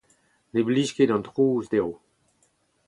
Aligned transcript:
Ne 0.53 0.61
blij 0.67 0.91
ket 0.95 1.13
an 1.15 1.25
trouz 1.27 1.65
dezho. 1.71 1.91